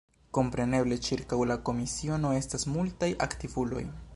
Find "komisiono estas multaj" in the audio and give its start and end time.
1.69-3.11